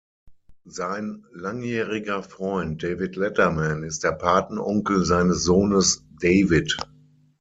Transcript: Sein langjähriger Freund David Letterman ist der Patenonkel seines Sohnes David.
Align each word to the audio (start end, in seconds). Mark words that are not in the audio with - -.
Sein 0.65 1.25
langjähriger 1.31 2.23
Freund 2.23 2.81
David 2.81 3.15
Letterman 3.17 3.83
ist 3.83 4.03
der 4.03 4.13
Patenonkel 4.13 5.05
seines 5.05 5.43
Sohnes 5.43 6.03
David. 6.19 6.75